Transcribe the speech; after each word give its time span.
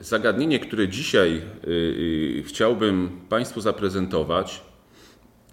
zagadnienie, 0.00 0.58
które 0.58 0.88
dzisiaj 0.88 1.42
chciałbym 2.44 3.10
Państwu 3.28 3.60
zaprezentować, 3.60 4.62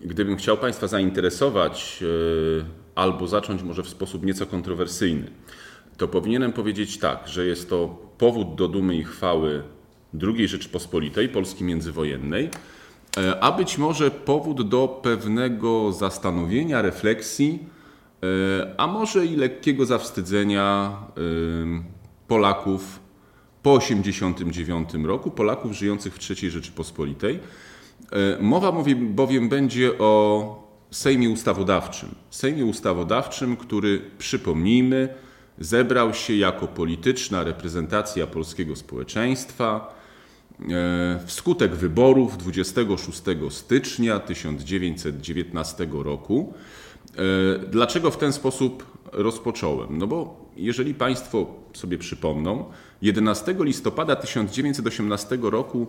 gdybym 0.01 0.37
chciał 0.37 0.57
Państwa 0.57 0.87
zainteresować 0.87 2.03
albo 2.95 3.27
zacząć 3.27 3.63
może 3.63 3.83
w 3.83 3.89
sposób 3.89 4.25
nieco 4.25 4.45
kontrowersyjny, 4.45 5.31
to 5.97 6.07
powinienem 6.07 6.53
powiedzieć 6.53 6.97
tak, 6.97 7.27
że 7.27 7.45
jest 7.45 7.69
to 7.69 7.97
powód 8.17 8.55
do 8.55 8.67
dumy 8.67 8.95
i 8.95 9.03
chwały 9.03 9.63
II 10.23 10.47
Rzeczypospolitej, 10.47 11.29
Polski 11.29 11.63
międzywojennej, 11.63 12.49
a 13.41 13.51
być 13.51 13.77
może 13.77 14.11
powód 14.11 14.69
do 14.69 14.87
pewnego 14.87 15.91
zastanowienia, 15.91 16.81
refleksji, 16.81 17.59
a 18.77 18.87
może 18.87 19.25
i 19.25 19.35
lekkiego 19.35 19.85
zawstydzenia 19.85 20.97
Polaków 22.27 23.06
po 23.63 23.79
1989 23.79 25.07
roku, 25.07 25.31
Polaków 25.31 25.71
żyjących 25.71 26.13
w 26.15 26.29
III 26.29 26.51
Rzeczypospolitej. 26.51 27.39
Mowa 28.39 28.71
bowiem 28.99 29.49
będzie 29.49 29.97
o 29.97 30.67
Sejmie 30.91 31.29
Ustawodawczym. 31.29 32.15
Sejmie 32.29 32.65
Ustawodawczym, 32.65 33.57
który, 33.57 34.01
przypomnijmy, 34.17 35.09
zebrał 35.59 36.13
się 36.13 36.35
jako 36.35 36.67
polityczna 36.67 37.43
reprezentacja 37.43 38.27
polskiego 38.27 38.75
społeczeństwa 38.75 39.95
e, 40.69 41.19
wskutek 41.25 41.75
wyborów 41.75 42.37
26 42.37 43.21
stycznia 43.49 44.19
1919 44.19 45.87
roku. 45.91 46.53
E, 47.15 47.59
dlaczego 47.59 48.11
w 48.11 48.17
ten 48.17 48.33
sposób 48.33 48.85
rozpocząłem? 49.11 49.97
No 49.97 50.07
bo 50.07 50.46
jeżeli 50.57 50.93
Państwo 50.93 51.47
sobie 51.73 51.97
przypomną, 51.97 52.65
11 53.01 53.55
listopada 53.59 54.15
1918 54.15 55.37
roku 55.41 55.87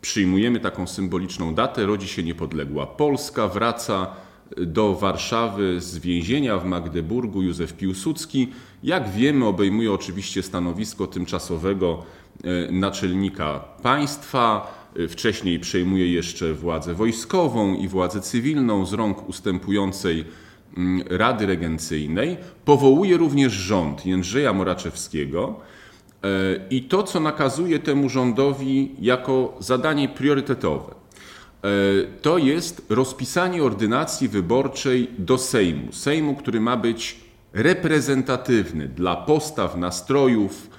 przyjmujemy 0.00 0.60
taką 0.60 0.86
symboliczną 0.86 1.54
datę, 1.54 1.86
rodzi 1.86 2.08
się 2.08 2.22
niepodległa 2.22 2.86
Polska, 2.86 3.48
wraca 3.48 4.16
do 4.56 4.94
Warszawy 4.94 5.80
z 5.80 5.98
więzienia 5.98 6.58
w 6.58 6.64
Magdeburgu 6.64 7.42
Józef 7.42 7.72
Piłsudski. 7.72 8.48
Jak 8.82 9.10
wiemy, 9.10 9.46
obejmuje 9.46 9.92
oczywiście 9.92 10.42
stanowisko 10.42 11.06
tymczasowego 11.06 12.02
e, 12.44 12.72
naczelnika 12.72 13.58
państwa. 13.82 14.74
E, 14.96 15.08
wcześniej 15.08 15.60
przejmuje 15.60 16.12
jeszcze 16.12 16.54
władzę 16.54 16.94
wojskową 16.94 17.74
i 17.74 17.88
władzę 17.88 18.20
cywilną 18.20 18.86
z 18.86 18.92
rąk 18.92 19.28
ustępującej 19.28 20.24
Rady 21.06 21.46
Regencyjnej. 21.46 22.36
Powołuje 22.64 23.16
również 23.16 23.52
rząd 23.52 24.06
Jędrzeja 24.06 24.52
Moraczewskiego. 24.52 25.60
E, 26.24 26.28
I 26.70 26.82
to, 26.82 27.02
co 27.02 27.20
nakazuje 27.20 27.78
temu 27.78 28.08
rządowi 28.08 28.94
jako 29.00 29.56
zadanie 29.60 30.08
priorytetowe, 30.08 30.94
E, 31.64 31.68
to 32.22 32.38
jest 32.38 32.86
rozpisanie 32.88 33.62
ordynacji 33.62 34.28
wyborczej 34.28 35.10
do 35.18 35.38
Sejmu. 35.38 35.92
Sejmu, 35.92 36.34
który 36.34 36.60
ma 36.60 36.76
być 36.76 37.20
reprezentatywny 37.52 38.88
dla 38.88 39.16
postaw, 39.16 39.76
nastrojów 39.76 40.70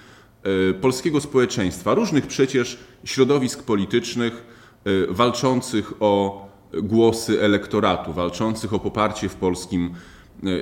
e, 0.44 0.74
polskiego 0.74 1.22
społeczeństwa, 1.22 1.94
różnych 1.94 2.28
przecież 2.28 2.78
środowisk 3.04 3.64
politycznych 3.64 4.56
walczących 5.10 5.94
o 6.00 6.46
głosy 6.84 7.42
elektoratu, 7.42 8.14
walczących 8.14 8.74
o 8.74 8.80
poparcie 8.80 9.30
w 9.30 9.36
polskim 9.36 9.94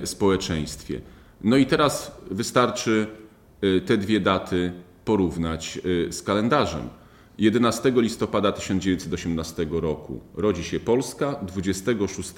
społeczeństwie. 0.06 1.02
No 1.44 1.58
i 1.58 1.66
teraz 1.66 2.18
wystarczy 2.32 3.08
te 3.86 3.98
dwie 3.98 4.20
daty 4.20 4.74
porównać 5.06 5.80
z 6.10 6.22
kalendarzem. 6.22 6.90
11 7.38 7.94
listopada 7.96 8.52
1918 8.52 9.68
roku 9.72 10.20
rodzi 10.36 10.64
się 10.64 10.80
Polska, 10.80 11.40
26 11.42 12.34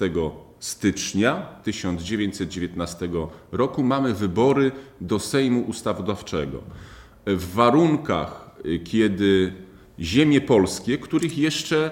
stycznia 0.58 1.34
1919 1.62 3.08
roku 3.52 3.82
mamy 3.82 4.14
wybory 4.14 4.72
do 5.00 5.18
Sejmu 5.18 5.60
Ustawodawczego. 5.60 6.62
W 7.26 7.54
warunkach, 7.54 8.50
kiedy 8.84 9.52
ziemie 10.00 10.40
polskie, 10.40 10.98
których 10.98 11.38
jeszcze, 11.38 11.90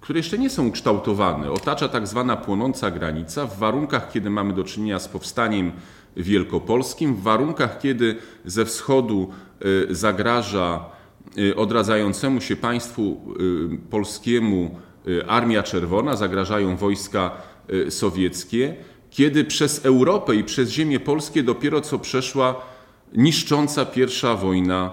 które 0.00 0.18
jeszcze 0.18 0.38
nie 0.38 0.50
są 0.50 0.66
ukształtowane, 0.66 1.50
otacza 1.50 1.88
tak 1.88 2.06
zwana 2.06 2.36
płonąca 2.36 2.90
granica, 2.90 3.46
w 3.46 3.58
warunkach, 3.58 4.12
kiedy 4.12 4.30
mamy 4.30 4.52
do 4.52 4.64
czynienia 4.64 4.98
z 4.98 5.08
powstaniem 5.08 5.72
wielkopolskim, 6.16 7.14
w 7.14 7.22
warunkach, 7.22 7.78
kiedy 7.78 8.16
ze 8.44 8.64
wschodu 8.64 9.30
y, 9.90 9.94
zagraża 9.94 10.84
Y, 11.38 11.56
odradzającemu 11.56 12.40
się 12.40 12.56
państwu 12.56 13.20
y, 13.74 13.90
polskiemu 13.90 14.78
Armia 15.28 15.62
Czerwona, 15.62 16.16
zagrażają 16.16 16.76
wojska 16.76 17.30
sowieckie, 17.88 18.74
kiedy 19.10 19.44
przez 19.44 19.86
Europę 19.86 20.34
i 20.34 20.44
przez 20.44 20.70
ziemię 20.70 21.00
polskie 21.00 21.42
dopiero 21.42 21.80
co 21.80 21.98
przeszła 21.98 22.66
niszcząca 23.12 23.84
pierwsza 23.84 24.34
wojna 24.34 24.92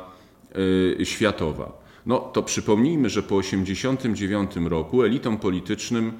światowa. 1.04 1.72
No 2.08 2.20
to 2.20 2.44
przypomnijmy, 2.44 3.10
że 3.10 3.24
po 3.24 3.42
1989 3.42 4.70
roku 4.70 5.04
elitom 5.04 5.38
politycznym 5.38 6.14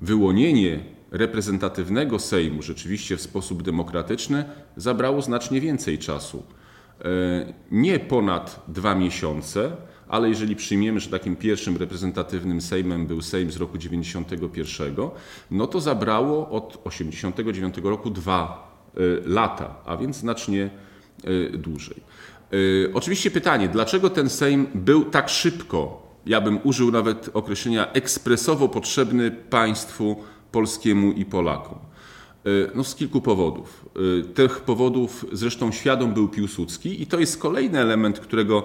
wyłonienie 0.00 0.80
reprezentatywnego 1.10 2.18
Sejmu 2.18 2.62
rzeczywiście 2.62 3.16
w 3.16 3.20
sposób 3.20 3.62
demokratyczny 3.62 4.44
zabrało 4.76 5.22
znacznie 5.22 5.60
więcej 5.60 5.98
czasu. 5.98 6.42
E, 7.04 7.52
nie 7.70 7.98
ponad 7.98 8.64
dwa 8.68 8.94
miesiące, 8.94 9.76
ale 10.08 10.28
jeżeli 10.28 10.56
przyjmiemy, 10.56 11.00
że 11.00 11.10
takim 11.10 11.36
pierwszym 11.36 11.76
reprezentatywnym 11.76 12.60
Sejmem 12.60 13.06
był 13.06 13.22
Sejm 13.22 13.50
z 13.50 13.56
roku 13.56 13.78
91, 13.78 14.94
no 15.50 15.66
to 15.66 15.80
zabrało 15.80 16.50
od 16.50 16.80
89 16.84 17.74
roku 17.82 18.10
dwa 18.10 18.70
e, 18.96 19.00
lata, 19.28 19.74
a 19.86 19.96
więc 19.96 20.16
znacznie 20.16 20.70
e, 21.24 21.58
dłużej. 22.50 22.94
Oczywiście 22.94 23.30
pytanie, 23.30 23.68
dlaczego 23.68 24.10
ten 24.10 24.30
Sejm 24.30 24.66
był 24.74 25.04
tak 25.04 25.28
szybko, 25.28 26.02
ja 26.26 26.40
bym 26.40 26.58
użył 26.64 26.90
nawet 26.90 27.30
określenia 27.34 27.92
ekspresowo 27.92 28.68
potrzebny 28.68 29.30
państwu 29.30 30.16
polskiemu 30.52 31.12
i 31.12 31.24
Polakom? 31.24 31.78
E, 31.78 32.50
no 32.74 32.84
z 32.84 32.94
kilku 32.94 33.20
powodów. 33.20 33.86
E, 34.20 34.24
tych 34.24 34.60
powodów 34.60 35.26
zresztą 35.32 35.72
świadom 35.72 36.14
był 36.14 36.28
Piłsudski 36.28 37.02
i 37.02 37.06
to 37.06 37.18
jest 37.18 37.38
kolejny 37.38 37.78
element, 37.78 38.20
którego 38.20 38.62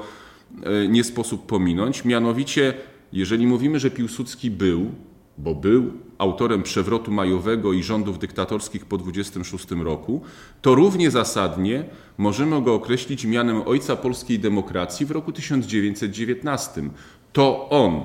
nie 0.89 1.03
sposób 1.03 1.45
pominąć. 1.45 2.05
Mianowicie, 2.05 2.73
jeżeli 3.13 3.47
mówimy, 3.47 3.79
że 3.79 3.91
Piłsudski 3.91 4.51
był, 4.51 4.91
bo 5.37 5.55
był 5.55 5.91
autorem 6.17 6.63
przewrotu 6.63 7.11
majowego 7.11 7.73
i 7.73 7.83
rządów 7.83 8.19
dyktatorskich 8.19 8.85
po 8.85 8.97
26 8.97 9.71
roku, 9.71 10.21
to 10.61 10.75
równie 10.75 11.11
zasadnie 11.11 11.83
możemy 12.17 12.61
go 12.61 12.73
określić 12.73 13.25
mianem 13.25 13.61
ojca 13.65 13.95
polskiej 13.95 14.39
demokracji 14.39 15.05
w 15.05 15.11
roku 15.11 15.31
1919. 15.31 16.89
To 17.33 17.69
on 17.69 18.01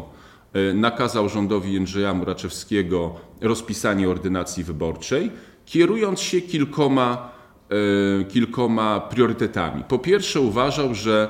nakazał 0.75 1.29
rządowi 1.29 1.73
Jędrzeja 1.73 2.15
Muraczewskiego 2.15 3.15
rozpisanie 3.41 4.09
ordynacji 4.09 4.65
wyborczej, 4.65 5.31
kierując 5.67 6.21
się 6.21 6.41
kilkoma, 6.41 7.31
e, 8.21 8.25
kilkoma 8.25 9.01
priorytetami. 9.01 9.85
Po 9.85 9.99
pierwsze, 9.99 10.41
uważał, 10.41 10.95
że 10.95 11.29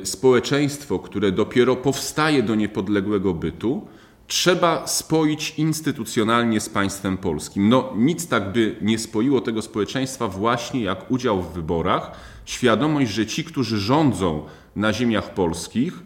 e, 0.00 0.06
społeczeństwo, 0.06 0.98
które 0.98 1.32
dopiero 1.32 1.76
powstaje 1.76 2.42
do 2.42 2.54
niepodległego 2.54 3.34
bytu, 3.34 3.86
trzeba 4.32 4.86
spoić 4.86 5.54
instytucjonalnie 5.56 6.60
z 6.60 6.68
państwem 6.68 7.16
polskim. 7.16 7.68
No, 7.68 7.92
nic 7.96 8.28
tak 8.28 8.52
by 8.52 8.76
nie 8.80 8.98
spoiło 8.98 9.40
tego 9.40 9.62
społeczeństwa 9.62 10.28
właśnie 10.28 10.82
jak 10.82 11.10
udział 11.10 11.42
w 11.42 11.52
wyborach, 11.52 12.10
świadomość, 12.44 13.10
że 13.10 13.26
ci, 13.26 13.44
którzy 13.44 13.78
rządzą 13.78 14.44
na 14.76 14.92
ziemiach 14.92 15.34
polskich, 15.34 16.02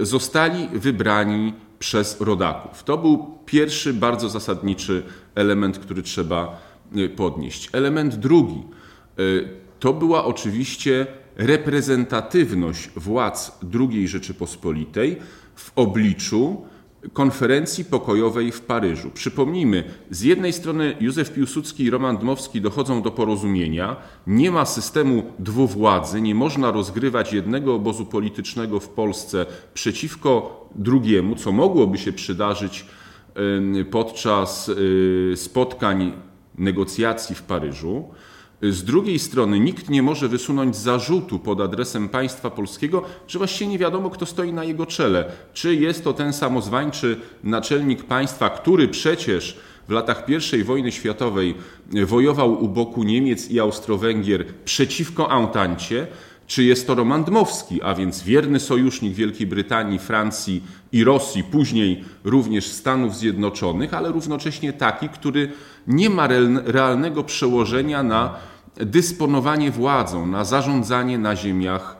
e, 0.00 0.06
zostali 0.06 0.68
wybrani 0.72 1.54
przez 1.78 2.20
rodaków. 2.20 2.84
To 2.84 2.98
był 2.98 3.38
pierwszy 3.46 3.94
bardzo 3.94 4.28
zasadniczy 4.28 5.02
element, 5.34 5.78
który 5.78 6.02
trzeba 6.02 6.60
y, 6.96 7.08
podnieść. 7.08 7.68
Element 7.72 8.14
drugi 8.14 8.62
y, 9.18 9.48
to 9.80 9.92
była 9.92 10.24
oczywiście 10.24 11.06
reprezentatywność 11.36 12.90
władz 12.96 13.58
II 13.80 14.08
Rzeczypospolitej 14.08 15.16
w 15.54 15.72
obliczu 15.76 16.66
konferencji 17.12 17.84
pokojowej 17.84 18.52
w 18.52 18.60
Paryżu. 18.60 19.10
Przypomnijmy, 19.14 19.84
z 20.10 20.22
jednej 20.22 20.52
strony 20.52 20.96
Józef 21.00 21.32
Piłsudski 21.32 21.84
i 21.84 21.90
Roman 21.90 22.16
Dmowski 22.16 22.60
dochodzą 22.60 23.02
do 23.02 23.10
porozumienia, 23.10 23.96
nie 24.26 24.50
ma 24.50 24.64
systemu 24.64 25.22
dwuwładzy, 25.38 26.20
nie 26.20 26.34
można 26.34 26.70
rozgrywać 26.70 27.32
jednego 27.32 27.74
obozu 27.74 28.06
politycznego 28.06 28.80
w 28.80 28.88
Polsce 28.88 29.46
przeciwko 29.74 30.60
drugiemu, 30.74 31.36
co 31.36 31.52
mogłoby 31.52 31.98
się 31.98 32.12
przydarzyć 32.12 32.86
podczas 33.90 34.68
y, 34.68 35.32
spotkań 35.36 36.12
negocjacji 36.58 37.34
w 37.34 37.42
Paryżu. 37.42 38.08
Z 38.62 38.84
drugiej 38.84 39.18
strony 39.18 39.60
nikt 39.60 39.90
nie 39.90 40.02
może 40.02 40.28
wysunąć 40.28 40.76
zarzutu 40.76 41.38
pod 41.38 41.60
adresem 41.60 42.08
państwa 42.08 42.50
polskiego, 42.50 43.02
że 43.28 43.38
właściwie 43.38 43.70
nie 43.70 43.78
wiadomo, 43.78 44.10
kto 44.10 44.26
stoi 44.26 44.52
na 44.52 44.64
jego 44.64 44.86
czele. 44.86 45.24
Czy 45.52 45.74
jest 45.74 46.04
to 46.04 46.12
ten 46.12 46.32
samozwańczy 46.32 47.20
naczelnik 47.44 48.04
państwa, 48.04 48.50
który 48.50 48.88
przecież 48.88 49.56
w 49.88 49.92
latach 49.92 50.26
I 50.58 50.64
wojny 50.64 50.92
światowej 50.92 51.54
wojował 52.06 52.64
u 52.64 52.68
boku 52.68 53.02
Niemiec 53.02 53.50
i 53.50 53.60
Austro-Węgier 53.60 54.44
przeciwko 54.64 55.30
Antancie, 55.30 56.06
czy 56.48 56.64
jest 56.64 56.86
to 56.86 56.94
Roman 56.94 57.24
Dmowski, 57.24 57.82
a 57.82 57.94
więc 57.94 58.22
wierny 58.22 58.60
sojusznik 58.60 59.14
Wielkiej 59.14 59.46
Brytanii, 59.46 59.98
Francji 59.98 60.62
i 60.92 61.04
Rosji, 61.04 61.44
później 61.44 62.04
również 62.24 62.66
Stanów 62.66 63.16
Zjednoczonych, 63.16 63.94
ale 63.94 64.12
równocześnie 64.12 64.72
taki, 64.72 65.08
który 65.08 65.52
nie 65.86 66.10
ma 66.10 66.28
realnego 66.64 67.24
przełożenia 67.24 68.02
na 68.02 68.34
dysponowanie 68.76 69.70
władzą, 69.70 70.26
na 70.26 70.44
zarządzanie 70.44 71.18
na 71.18 71.36
ziemiach, 71.36 71.96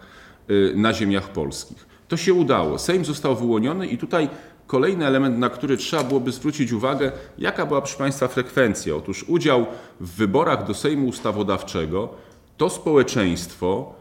y, 0.51 0.73
na 0.77 0.93
ziemiach 0.93 1.29
polskich. 1.29 1.87
To 2.09 2.17
się 2.17 2.35
udało. 2.35 2.79
Sejm 2.79 3.05
został 3.05 3.37
wyłoniony 3.37 3.87
i 3.87 3.99
tutaj 3.99 4.29
kolejny 4.67 5.06
element, 5.06 5.39
na 5.39 5.51
który 5.51 5.77
trzeba 5.77 6.05
byłoby 6.05 6.33
zwrócić 6.33 6.73
uwagę, 6.73 7.12
jaka 7.39 7.67
była, 7.67 7.81
proszę 7.81 7.99
Państwa, 7.99 8.29
frekwencja. 8.29 8.97
Otóż 8.97 9.25
udział 9.29 9.67
w 10.01 10.17
wyborach 10.17 10.67
do 10.67 10.75
Sejmu 10.75 11.09
Ustawodawczego 11.09 12.09
to 12.56 12.71
społeczeństwo, 12.71 13.98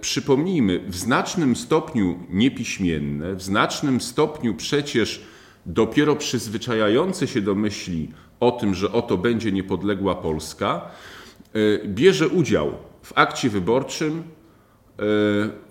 przypomnijmy, 0.00 0.84
w 0.88 0.96
znacznym 0.96 1.56
stopniu 1.56 2.18
niepiśmienne, 2.30 3.34
w 3.34 3.42
znacznym 3.42 4.00
stopniu 4.00 4.54
przecież 4.54 5.22
dopiero 5.66 6.16
przyzwyczajające 6.16 7.26
się 7.26 7.40
do 7.40 7.54
myśli 7.54 8.08
o 8.40 8.50
tym, 8.52 8.74
że 8.74 8.92
oto 8.92 9.16
będzie 9.16 9.52
niepodległa 9.52 10.14
Polska, 10.14 10.90
e, 11.54 11.88
bierze 11.88 12.28
udział 12.28 12.72
w 13.02 13.12
akcie 13.14 13.50
wyborczym 13.50 14.18
e, 14.18 14.22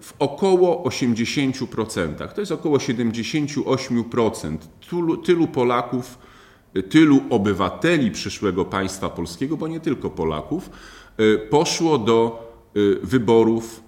w 0.01 0.13
około 0.19 0.83
80%. 0.89 2.27
To 2.33 2.41
jest 2.41 2.51
około 2.51 2.77
78%. 2.77 4.57
Tylu, 4.89 5.17
tylu 5.17 5.47
Polaków, 5.47 6.19
tylu 6.89 7.21
obywateli 7.29 8.11
przyszłego 8.11 8.65
państwa 8.65 9.09
polskiego, 9.09 9.57
bo 9.57 9.67
nie 9.67 9.79
tylko 9.79 10.09
Polaków, 10.09 10.69
e, 11.17 11.37
poszło 11.37 11.97
do 11.97 12.48
wyborów 13.04 13.83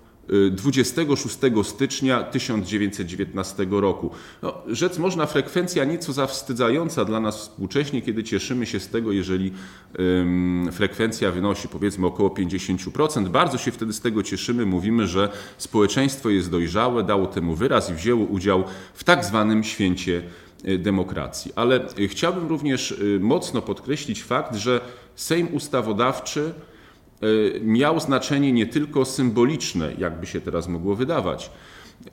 26 0.51 1.37
stycznia 1.63 2.23
1919 2.23 3.67
roku. 3.71 4.09
No, 4.41 4.53
rzec 4.67 4.97
można 4.97 5.25
frekwencja 5.25 5.85
nieco 5.85 6.13
zawstydzająca 6.13 7.05
dla 7.05 7.19
nas 7.19 7.37
współcześnie, 7.37 8.01
kiedy 8.01 8.23
cieszymy 8.23 8.65
się 8.65 8.79
z 8.79 8.87
tego, 8.87 9.11
jeżeli 9.11 9.51
ym, 9.99 10.69
frekwencja 10.71 11.31
wynosi 11.31 11.67
powiedzmy 11.67 12.07
około 12.07 12.29
50%. 12.29 13.29
Bardzo 13.29 13.57
się 13.57 13.71
wtedy 13.71 13.93
z 13.93 14.01
tego 14.01 14.23
cieszymy, 14.23 14.65
mówimy, 14.65 15.07
że 15.07 15.29
społeczeństwo 15.57 16.29
jest 16.29 16.51
dojrzałe, 16.51 17.03
dało 17.03 17.27
temu 17.27 17.55
wyraz 17.55 17.89
i 17.89 17.93
wzięło 17.93 18.25
udział 18.25 18.63
w 18.93 19.03
tak 19.03 19.25
zwanym 19.25 19.63
święcie 19.63 20.23
y, 20.67 20.77
demokracji. 20.77 21.51
Ale 21.55 21.87
y, 21.99 22.07
chciałbym 22.07 22.47
również 22.47 22.91
y, 22.91 23.19
mocno 23.21 23.61
podkreślić 23.61 24.23
fakt, 24.23 24.55
że 24.55 24.81
Sejm 25.15 25.53
Ustawodawczy 25.53 26.53
miał 27.61 27.99
znaczenie 27.99 28.53
nie 28.53 28.65
tylko 28.65 29.05
symboliczne, 29.05 29.93
jakby 29.97 30.25
się 30.25 30.41
teraz 30.41 30.67
mogło 30.67 30.95
wydawać. 30.95 31.51
E, 32.07 32.11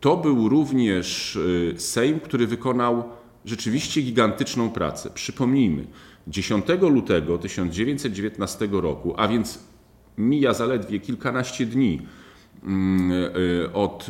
to 0.00 0.16
był 0.16 0.48
również 0.48 1.38
e, 1.74 1.78
Sejm, 1.78 2.20
który 2.20 2.46
wykonał 2.46 3.04
rzeczywiście 3.44 4.02
gigantyczną 4.02 4.70
pracę. 4.70 5.10
Przypomnijmy, 5.14 5.86
10 6.28 6.64
lutego 6.80 7.38
1919 7.38 8.68
roku, 8.72 9.14
a 9.16 9.28
więc 9.28 9.58
mija 10.18 10.54
zaledwie 10.54 11.00
kilkanaście 11.00 11.66
dni 11.66 12.02
mm, 12.64 13.10
od, 13.72 14.06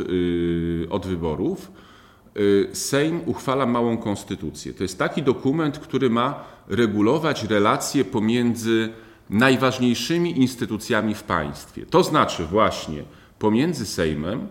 od 0.91 1.07
wyborów, 1.07 1.73
Sejm 2.73 3.21
uchwala 3.27 3.67
małą 3.67 3.97
konstytucję. 3.97 4.75
To 4.75 4.83
jest 4.83 4.99
taki 4.99 5.23
dokument, 5.23 5.79
który 5.79 6.11
ma 6.11 6.45
regulować 6.69 7.45
relacje 7.45 8.05
pomiędzy 8.05 8.93
najważniejszymi 9.31 10.41
instytucjami 10.41 11.15
w 11.15 11.23
państwie. 11.23 11.87
To 11.87 12.03
znaczy 12.03 12.45
właśnie 12.45 13.03
pomiędzy 13.39 13.87
Sejmem 13.87 14.49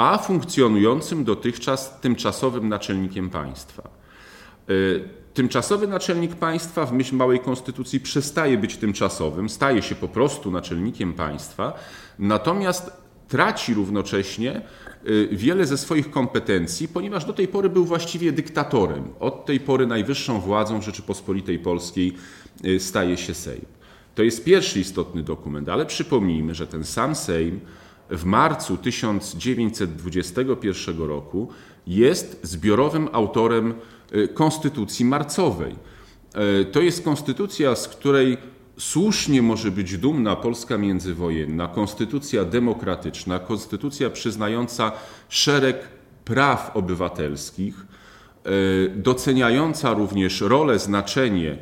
a 0.00 0.18
funkcjonującym 0.18 1.24
dotychczas 1.24 2.00
tymczasowym 2.00 2.68
naczelnikiem 2.68 3.30
państwa. 3.30 3.82
E, 3.82 4.72
tymczasowy 5.34 5.86
naczelnik 5.86 6.34
państwa 6.34 6.86
w 6.86 6.92
myśl 6.92 7.16
małej 7.16 7.40
konstytucji 7.40 8.00
przestaje 8.00 8.58
być 8.58 8.76
tymczasowym, 8.76 9.48
staje 9.48 9.82
się 9.82 9.94
po 9.94 10.08
prostu 10.08 10.50
naczelnikiem 10.50 11.12
państwa, 11.12 11.72
natomiast 12.18 12.92
traci 13.28 13.74
równocześnie 13.74 14.52
e, 14.52 14.62
wiele 15.32 15.66
ze 15.66 15.78
swoich 15.78 16.10
kompetencji, 16.10 16.88
ponieważ 16.88 17.24
do 17.24 17.32
tej 17.32 17.48
pory 17.48 17.68
był 17.68 17.84
właściwie 17.84 18.32
dyktatorem. 18.32 19.04
Od 19.20 19.46
tej 19.46 19.60
pory 19.60 19.86
najwyższą 19.86 20.40
władzą 20.40 20.82
Rzeczypospolitej 20.82 21.58
Polskiej 21.58 22.12
e, 22.64 22.80
staje 22.80 23.16
się 23.16 23.34
Sejm. 23.34 23.79
To 24.20 24.24
jest 24.24 24.44
pierwszy 24.44 24.80
istotny 24.80 25.22
dokument, 25.22 25.68
ale 25.68 25.86
przypomnijmy, 25.86 26.54
że 26.54 26.66
ten 26.66 26.84
sam 26.84 27.14
Sejm 27.14 27.60
w 28.10 28.24
marcu 28.24 28.76
1921 28.76 30.98
roku 30.98 31.48
jest 31.86 32.40
zbiorowym 32.42 33.08
autorem 33.12 33.74
y, 34.14 34.28
Konstytucji 34.28 35.04
Marcowej. 35.04 35.74
Y, 36.60 36.64
to 36.64 36.80
jest 36.80 37.04
konstytucja, 37.04 37.76
z 37.76 37.88
której 37.88 38.36
słusznie 38.78 39.42
może 39.42 39.70
być 39.70 39.98
dumna 39.98 40.36
Polska 40.36 40.78
międzywojenna, 40.78 41.68
konstytucja 41.68 42.44
demokratyczna, 42.44 43.38
konstytucja 43.38 44.10
przyznająca 44.10 44.92
szereg 45.28 45.76
praw 46.24 46.70
obywatelskich, 46.74 47.86
y, 48.46 48.92
doceniająca 48.96 49.94
również 49.94 50.40
rolę, 50.40 50.78
znaczenie 50.78 51.58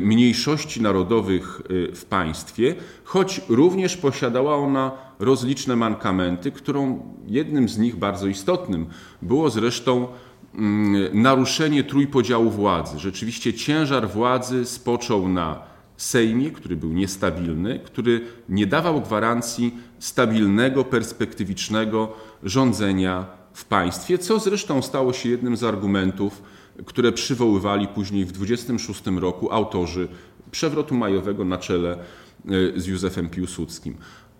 mniejszości 0.00 0.82
narodowych 0.82 1.62
y, 1.70 1.94
w 1.94 2.04
państwie, 2.04 2.74
choć 3.04 3.40
również 3.48 3.96
posiadała 3.96 4.56
ona 4.56 4.90
rozliczne 5.18 5.76
mankamenty, 5.76 6.52
którą 6.52 7.02
jednym 7.26 7.68
z 7.68 7.78
nich 7.78 7.96
bardzo 7.96 8.26
istotnym 8.26 8.86
było 9.22 9.50
zresztą 9.50 10.08
mm, 10.54 11.22
naruszenie 11.22 11.84
trójpodziału 11.84 12.50
władzy. 12.50 12.98
Rzeczywiście 12.98 13.54
ciężar 13.54 14.08
władzy 14.08 14.64
spoczął 14.64 15.28
na 15.28 15.72
Sejmie, 15.96 16.50
który 16.50 16.76
był 16.76 16.92
niestabilny, 16.92 17.80
który 17.84 18.20
nie 18.48 18.66
dawał 18.66 19.00
gwarancji 19.00 19.74
stabilnego, 19.98 20.84
perspektywicznego 20.84 22.12
rządzenia 22.42 23.26
w 23.52 23.64
państwie, 23.64 24.18
co 24.18 24.38
zresztą 24.38 24.82
stało 24.82 25.12
się 25.12 25.28
jednym 25.28 25.56
z 25.56 25.64
argumentów 25.64 26.42
które 26.86 27.12
przywoływali 27.12 27.88
później 27.88 28.24
w 28.24 28.32
26 28.32 29.02
roku 29.06 29.52
autorzy 29.52 30.08
przewrotu 30.50 30.94
majowego 30.94 31.44
na 31.44 31.58
czele 31.58 31.92
e, 31.92 32.80
z 32.80 32.86
Józefem 32.86 33.28
Piłsudskim. 33.28 33.96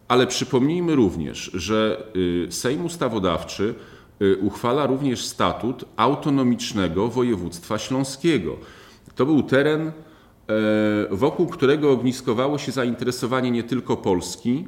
Ale 0.09 0.27
przypomnijmy 0.27 0.95
również, 0.95 1.51
że 1.55 2.07
e, 2.49 2.53
Sejm 2.53 2.85
Ustawodawczy 2.85 3.75
e, 4.21 4.37
uchwala 4.37 4.87
również 4.87 5.27
statut 5.27 5.85
autonomicznego 5.97 7.09
województwa 7.09 7.79
śląskiego. 7.79 8.57
To 9.15 9.27
był 9.27 9.43
teren, 9.43 9.93
wokół 11.11 11.47
którego 11.47 11.91
ogniskowało 11.91 12.59
się 12.59 12.73
zainteresowanie 12.73 13.51
nie 13.51 13.62
tylko 13.62 13.97
Polski, 13.97 14.65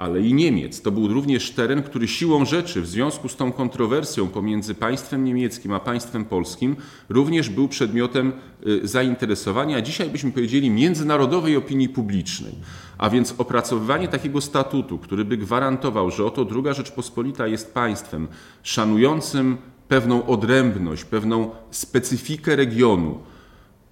ale 0.00 0.20
i 0.20 0.34
Niemiec. 0.34 0.82
To 0.82 0.90
był 0.90 1.08
również 1.08 1.50
teren, 1.50 1.82
który 1.82 2.08
siłą 2.08 2.44
rzeczy 2.44 2.80
w 2.80 2.86
związku 2.86 3.28
z 3.28 3.36
tą 3.36 3.52
kontrowersją 3.52 4.28
pomiędzy 4.28 4.74
państwem 4.74 5.24
niemieckim 5.24 5.72
a 5.72 5.80
państwem 5.80 6.24
polskim 6.24 6.76
również 7.08 7.48
był 7.48 7.68
przedmiotem 7.68 8.32
y, 8.66 8.88
zainteresowania, 8.88 9.82
dzisiaj 9.82 10.10
byśmy 10.10 10.32
powiedzieli 10.32 10.70
międzynarodowej 10.70 11.56
opinii 11.56 11.88
publicznej. 11.88 12.52
A 12.98 13.10
więc 13.10 13.34
opracowywanie 13.38 14.08
takiego 14.08 14.40
statutu, 14.40 14.98
który 14.98 15.24
by 15.24 15.36
gwarantował, 15.36 16.10
że 16.10 16.24
oto 16.24 16.46
II 16.54 16.74
Rzeczpospolita 16.74 17.46
jest 17.46 17.74
państwem 17.74 18.28
szanującym 18.62 19.56
pewną 19.88 20.26
odrębność, 20.26 21.04
pewną 21.04 21.50
specyfikę 21.70 22.56
regionu, 22.56 23.18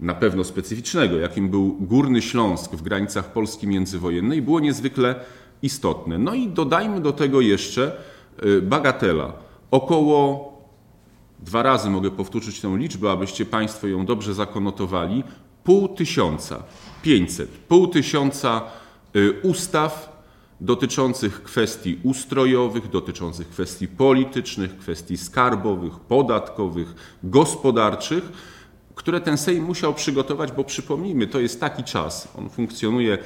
na 0.01 0.15
pewno 0.15 0.45
specyficznego, 0.45 1.17
jakim 1.17 1.49
był 1.49 1.77
Górny 1.81 2.23
Śląsk 2.23 2.73
w 2.73 2.83
granicach 2.83 3.33
Polski 3.33 3.67
międzywojennej, 3.67 4.43
było 4.43 4.61
niezwykle 4.61 5.15
istotne. 5.63 6.19
No 6.19 6.35
i 6.35 6.49
dodajmy 6.49 7.01
do 7.01 7.13
tego 7.13 7.41
jeszcze 7.41 7.93
y, 8.45 8.63
bagatela. 8.63 9.33
Około, 9.71 10.53
dwa 11.39 11.63
razy 11.63 11.91
mogę 11.91 12.11
powtórzyć 12.11 12.61
tę 12.61 12.77
liczbę, 12.77 13.11
abyście 13.11 13.47
Państwo 13.47 13.87
ją 13.87 14.07
dobrze 14.07 14.35
zakonotowali, 14.35 15.25
pół 15.65 15.89
tysiąca, 15.89 16.63
pięćset, 17.03 17.49
pół 17.49 17.87
tysiąca 17.87 18.63
y, 19.17 19.41
ustaw 19.43 20.19
dotyczących 20.61 21.43
kwestii 21.43 21.99
ustrojowych, 22.03 22.91
dotyczących 22.91 23.49
kwestii 23.49 23.89
politycznych, 23.89 24.79
kwestii 24.79 25.17
skarbowych, 25.17 26.01
podatkowych, 26.01 26.95
gospodarczych, 27.23 28.33
które 28.95 29.21
ten 29.21 29.39
Sejm 29.39 29.65
musiał 29.65 29.95
przygotować, 29.95 30.53
bo 30.53 30.65
przypomnijmy, 30.65 31.27
to 31.27 31.41
jest 31.41 31.61
taki 31.61 31.85
czas, 31.85 32.29
on 32.39 32.51
funkcjonuje 32.51 33.19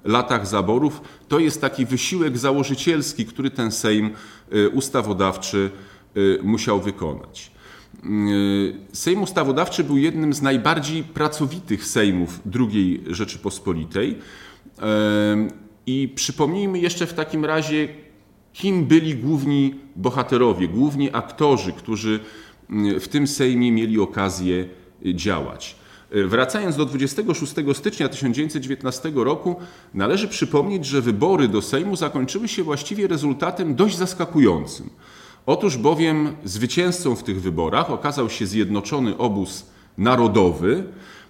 latach 0.05 0.47
zaborów. 0.47 1.01
To 1.29 1.39
jest 1.39 1.61
taki 1.61 1.87
wysiłek 1.87 2.39
założycielski, 2.39 3.27
który 3.27 3.51
ten 3.51 3.73
Sejm 3.73 4.11
y, 4.53 4.69
ustawodawczy 4.69 5.71
y, 6.17 6.39
musiał 6.43 6.81
wykonać. 6.81 7.55
Y, 8.05 8.75
Sejm 8.93 9.23
Ustawodawczy 9.23 9.85
był 9.85 9.97
jednym 9.97 10.33
z 10.33 10.43
najbardziej 10.43 11.03
pracowitych 11.03 11.85
sejmów 11.85 12.41
II 12.55 13.05
Rzeczypospolitej. 13.07 14.19
I 15.87 16.13
przypomnijmy 16.15 16.79
jeszcze 16.79 17.07
w 17.07 17.15
takim 17.15 17.45
razie, 17.45 17.89
kim 18.53 18.85
byli 18.85 19.15
główni 19.15 19.75
bohaterowie, 19.97 20.69
główni 20.69 21.11
aktorzy, 21.13 21.73
którzy 21.73 22.21
w 23.01 23.09
tym 23.09 23.27
Sejmie 23.27 23.73
mieli 23.73 24.01
okazję 24.01 24.69
działać. 25.15 25.77
Wracając 26.11 26.77
do 26.77 26.85
26 26.85 27.55
stycznia 27.75 28.09
1919 28.09 29.13
roku, 29.15 29.57
należy 29.95 30.29
przypomnieć, 30.29 30.87
że 30.87 31.03
wybory 31.03 31.49
do 31.49 31.63
Sejmu 31.63 31.97
zakończyły 31.97 32.49
się 32.49 32.63
właściwie 32.63 33.07
rezultatem 33.07 33.75
dość 33.75 33.97
zaskakującym. 33.97 34.91
Otóż 35.47 35.77
bowiem 35.77 36.37
zwycięzcą 36.45 37.17
w 37.17 37.23
tych 37.23 37.43
wyborach 37.43 37.91
okazał 37.91 38.31
się 38.31 38.47
Zjednoczony 38.47 39.17
Obóz 39.19 39.67
Narodowy, 39.99 40.85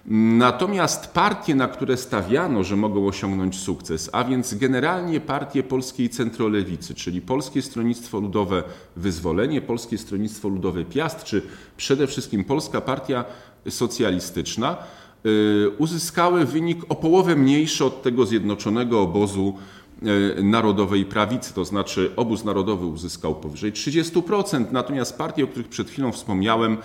natomiast 0.07 1.13
partie, 1.13 1.55
na 1.55 1.67
które 1.67 1.97
stawiano, 1.97 2.63
że 2.63 2.75
mogą 2.75 3.07
osiągnąć 3.07 3.59
sukces, 3.59 4.09
a 4.13 4.23
więc 4.23 4.53
generalnie 4.53 5.19
partie 5.19 5.63
polskiej 5.63 6.09
centrolewicy, 6.09 6.95
czyli 6.95 7.21
Polskie 7.21 7.61
Stronnictwo 7.61 8.19
Ludowe 8.19 8.63
Wyzwolenie, 8.95 9.61
Polskie 9.61 9.97
Stronnictwo 9.97 10.49
Ludowe 10.49 10.85
Piast, 10.85 11.23
czy 11.23 11.41
przede 11.77 12.07
wszystkim 12.07 12.43
Polska 12.43 12.81
Partia 12.81 13.25
Socjalistyczna, 13.69 14.77
y, 15.25 15.69
uzyskały 15.77 16.45
wynik 16.45 16.81
o 16.89 16.95
połowę 16.95 17.35
mniejszy 17.35 17.85
od 17.85 18.03
tego 18.03 18.25
Zjednoczonego 18.25 19.01
Obozu 19.01 19.53
E, 20.01 20.43
narodowej 20.43 21.05
prawicy, 21.05 21.53
to 21.53 21.65
znaczy 21.65 22.11
obóz 22.15 22.43
narodowy 22.43 22.85
uzyskał 22.85 23.35
powyżej 23.35 23.73
30%, 23.73 24.65
natomiast 24.71 25.17
partie, 25.17 25.43
o 25.43 25.47
których 25.47 25.67
przed 25.67 25.89
chwilą 25.89 26.11
wspomniałem, 26.11 26.77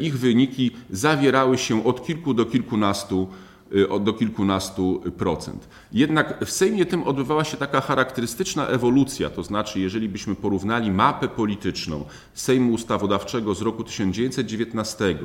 ich 0.00 0.18
wyniki 0.18 0.70
zawierały 0.90 1.58
się 1.58 1.84
od 1.84 2.06
kilku 2.06 2.34
do 2.34 2.44
kilkunastu 2.44 3.28
Y, 3.74 4.00
do 4.00 4.12
kilkunastu 4.12 5.02
procent. 5.18 5.68
Jednak 5.92 6.44
w 6.44 6.50
Sejmie 6.50 6.86
tym 6.86 7.02
odbywała 7.02 7.44
się 7.44 7.56
taka 7.56 7.80
charakterystyczna 7.80 8.66
ewolucja, 8.66 9.30
to 9.30 9.42
znaczy 9.42 9.80
jeżeli 9.80 10.08
byśmy 10.08 10.34
porównali 10.34 10.90
mapę 10.90 11.28
polityczną 11.28 12.04
Sejmu 12.34 12.72
Ustawodawczego 12.72 13.54
z 13.54 13.62
roku 13.62 13.84
1919 13.84 15.18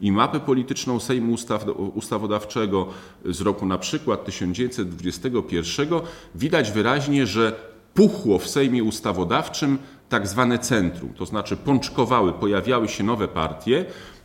i 0.00 0.12
mapę 0.12 0.40
polityczną 0.40 1.00
Sejmu 1.00 1.32
Ustaw, 1.32 1.66
Ustawodawczego 1.94 2.88
z 3.24 3.40
roku 3.40 3.66
na 3.66 3.78
przykład 3.78 4.24
1921, 4.24 5.88
widać 6.34 6.70
wyraźnie, 6.70 7.26
że 7.26 7.74
puchło 7.94 8.38
w 8.38 8.48
Sejmie 8.48 8.84
Ustawodawczym 8.84 9.78
tak 10.14 10.28
zwane 10.28 10.58
centrum, 10.58 11.14
to 11.14 11.26
znaczy 11.26 11.56
pączkowały, 11.56 12.32
pojawiały 12.32 12.88
się 12.88 13.04
nowe 13.04 13.28
partie, 13.28 13.84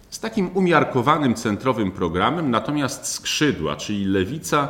z 0.09 0.19
takim 0.19 0.49
umiarkowanym 0.53 1.33
centrowym 1.35 1.91
programem, 1.91 2.51
natomiast 2.51 3.05
skrzydła, 3.07 3.75
czyli 3.75 4.05
lewica 4.05 4.69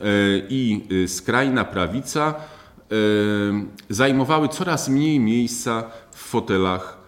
e, 0.00 0.04
i 0.48 0.84
e, 1.04 1.08
skrajna 1.08 1.64
prawica 1.64 2.34
e, 2.34 2.94
zajmowały 3.90 4.48
coraz 4.48 4.88
mniej 4.88 5.20
miejsca 5.20 5.90
w 6.10 6.18
fotelach 6.18 6.98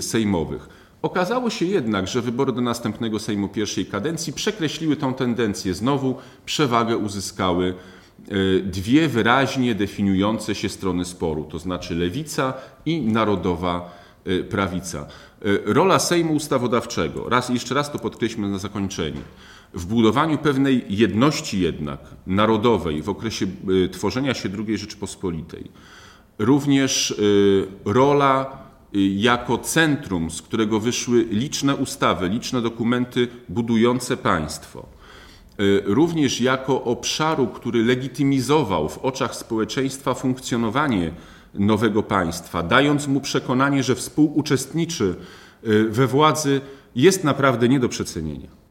sejmowych. 0.00 0.68
Okazało 1.02 1.50
się 1.50 1.64
jednak, 1.64 2.08
że 2.08 2.22
wybory 2.22 2.52
do 2.52 2.60
następnego 2.60 3.18
Sejmu 3.18 3.48
pierwszej 3.48 3.86
kadencji 3.86 4.32
przekreśliły 4.32 4.96
tę 4.96 5.14
tendencję. 5.14 5.74
Znowu 5.74 6.16
przewagę 6.46 6.96
uzyskały 6.96 7.74
dwie 8.62 9.08
wyraźnie 9.08 9.74
definiujące 9.74 10.54
się 10.54 10.68
strony 10.68 11.04
sporu, 11.04 11.44
to 11.44 11.58
znaczy 11.58 11.94
lewica 11.94 12.54
i 12.86 13.00
narodowa 13.00 13.90
prawica. 14.50 15.06
E, 15.42 15.74
rola 15.74 15.98
Sejmu 15.98 16.34
Ustawodawczego, 16.34 17.28
raz 17.28 17.48
jeszcze 17.48 17.74
raz 17.74 17.92
to 17.92 17.98
podkreślmy 17.98 18.48
na 18.48 18.58
zakończenie, 18.58 19.20
w 19.74 19.86
budowaniu 19.86 20.38
pewnej 20.38 20.84
jedności 20.88 21.60
jednak 21.60 22.00
narodowej 22.26 23.02
w 23.02 23.08
okresie 23.08 23.46
e, 23.84 23.88
tworzenia 23.88 24.34
się 24.34 24.48
II 24.66 24.78
Rzeczypospolitej, 24.78 25.70
również 26.38 27.10
e, 27.10 27.14
rola 27.92 28.66
jako 29.16 29.58
centrum, 29.58 30.30
z 30.30 30.42
którego 30.42 30.80
wyszły 30.80 31.24
liczne 31.30 31.76
ustawy, 31.76 32.28
liczne 32.28 32.62
dokumenty 32.62 33.28
budujące 33.48 34.16
państwo, 34.16 34.86
również 35.84 36.40
jako 36.40 36.84
obszaru, 36.84 37.46
który 37.46 37.84
legitymizował 37.84 38.88
w 38.88 38.98
oczach 38.98 39.34
społeczeństwa 39.34 40.14
funkcjonowanie 40.14 41.12
nowego 41.54 42.02
państwa, 42.02 42.62
dając 42.62 43.06
mu 43.06 43.20
przekonanie, 43.20 43.82
że 43.82 43.94
współuczestniczy 43.94 45.14
y, 45.66 45.84
we 45.90 46.06
władzy, 46.06 46.60
jest 46.94 47.24
naprawdę 47.24 47.68
nie 47.68 47.80
do 47.80 47.88
przecenienia. 47.88 48.65